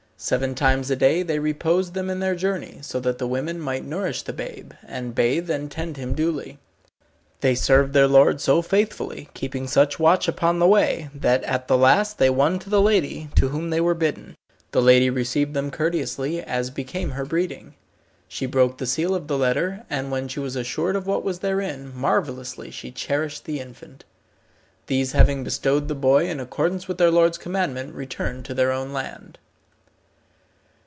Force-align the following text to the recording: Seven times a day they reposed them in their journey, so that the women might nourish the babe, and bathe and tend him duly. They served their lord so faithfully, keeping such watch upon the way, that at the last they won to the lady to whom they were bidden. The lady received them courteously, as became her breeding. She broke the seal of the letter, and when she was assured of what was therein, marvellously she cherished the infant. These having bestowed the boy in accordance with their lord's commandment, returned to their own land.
Seven 0.23 0.53
times 0.53 0.91
a 0.91 0.95
day 0.95 1.23
they 1.23 1.39
reposed 1.39 1.95
them 1.95 2.07
in 2.07 2.19
their 2.19 2.35
journey, 2.35 2.77
so 2.83 2.99
that 2.99 3.17
the 3.17 3.25
women 3.25 3.59
might 3.59 3.83
nourish 3.83 4.21
the 4.21 4.31
babe, 4.31 4.71
and 4.85 5.15
bathe 5.15 5.49
and 5.49 5.71
tend 5.71 5.97
him 5.97 6.13
duly. 6.13 6.59
They 7.39 7.55
served 7.55 7.93
their 7.93 8.07
lord 8.07 8.39
so 8.39 8.61
faithfully, 8.61 9.29
keeping 9.33 9.65
such 9.67 9.97
watch 9.97 10.27
upon 10.27 10.59
the 10.59 10.67
way, 10.67 11.09
that 11.15 11.43
at 11.45 11.67
the 11.67 11.75
last 11.75 12.19
they 12.19 12.29
won 12.29 12.59
to 12.59 12.69
the 12.69 12.83
lady 12.83 13.29
to 13.37 13.47
whom 13.47 13.71
they 13.71 13.81
were 13.81 13.95
bidden. 13.95 14.35
The 14.73 14.81
lady 14.83 15.09
received 15.09 15.55
them 15.55 15.71
courteously, 15.71 16.39
as 16.43 16.69
became 16.69 17.09
her 17.09 17.25
breeding. 17.25 17.73
She 18.27 18.45
broke 18.45 18.77
the 18.77 18.85
seal 18.85 19.15
of 19.15 19.25
the 19.27 19.39
letter, 19.39 19.85
and 19.89 20.11
when 20.11 20.27
she 20.27 20.39
was 20.39 20.55
assured 20.55 20.95
of 20.95 21.07
what 21.07 21.23
was 21.23 21.39
therein, 21.39 21.91
marvellously 21.95 22.69
she 22.69 22.91
cherished 22.91 23.45
the 23.45 23.59
infant. 23.59 24.05
These 24.85 25.13
having 25.13 25.43
bestowed 25.43 25.87
the 25.87 25.95
boy 25.95 26.27
in 26.29 26.39
accordance 26.39 26.87
with 26.87 26.99
their 26.99 27.09
lord's 27.09 27.39
commandment, 27.39 27.95
returned 27.95 28.45
to 28.45 28.53
their 28.53 28.71
own 28.71 28.93
land. 28.93 29.39